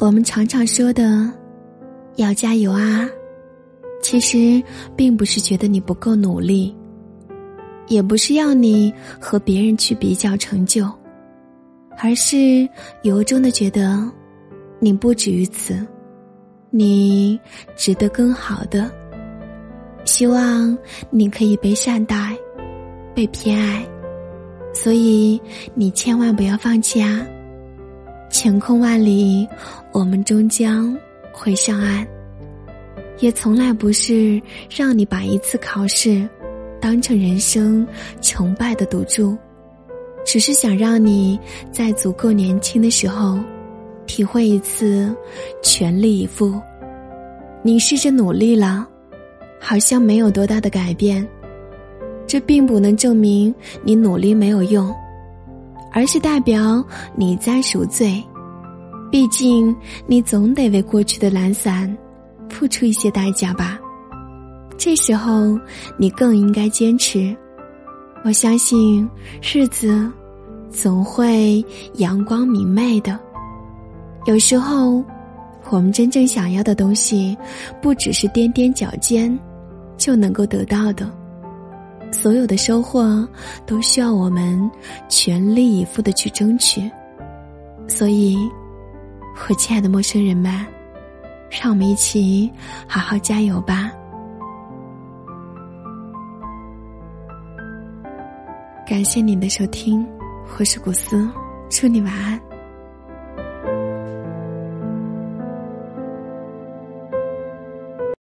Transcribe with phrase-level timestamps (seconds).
[0.00, 1.28] 我们常常说的
[2.14, 3.04] “要加油啊”，
[4.00, 4.62] 其实
[4.94, 6.72] 并不是觉得你不够努力，
[7.88, 10.88] 也不是要你和别人去比较成就，
[11.98, 12.68] 而是
[13.02, 14.08] 由衷的觉得
[14.78, 15.84] 你不止于此，
[16.70, 17.38] 你
[17.76, 18.88] 值得更好的。
[20.04, 20.78] 希望
[21.10, 22.36] 你可以被善待，
[23.16, 23.84] 被偏爱，
[24.72, 25.40] 所以
[25.74, 27.26] 你千万不要放弃啊！
[28.30, 29.48] 晴空万里，
[29.92, 30.96] 我们终将
[31.32, 32.06] 会上岸。
[33.18, 34.40] 也从来不是
[34.74, 36.28] 让你把一次考试
[36.80, 37.86] 当成人生
[38.20, 39.36] 成败的赌注，
[40.24, 41.38] 只是想让你
[41.72, 43.38] 在足够年轻的时候，
[44.06, 45.14] 体会一次
[45.62, 46.60] 全力以赴。
[47.62, 48.86] 你试着努力了。
[49.60, 51.26] 好像没有多大的改变，
[52.28, 53.52] 这并不能证明
[53.82, 54.94] 你努力没有用，
[55.92, 56.84] 而是代表
[57.14, 58.22] 你在赎罪。
[59.10, 59.74] 毕竟，
[60.06, 61.96] 你总得为过去的懒散
[62.48, 63.78] 付出一些代价吧。
[64.76, 65.58] 这时候，
[65.96, 67.36] 你更应该坚持。
[68.24, 69.08] 我相信，
[69.42, 70.10] 日子
[70.70, 73.18] 总会阳光明媚的。
[74.26, 75.02] 有时候，
[75.70, 77.36] 我们真正想要的东西，
[77.80, 79.38] 不只是踮踮脚尖。
[79.96, 81.10] 就能够得到的，
[82.10, 83.26] 所有的收获
[83.64, 84.70] 都需要我们
[85.08, 86.90] 全力以赴的去争取。
[87.86, 88.36] 所以，
[89.48, 90.52] 我亲爱的陌生人们，
[91.50, 92.50] 让我们一起
[92.86, 93.90] 好好加油吧！
[98.86, 100.06] 感谢您的收听，
[100.58, 101.28] 我是古斯，
[101.70, 102.40] 祝你晚安。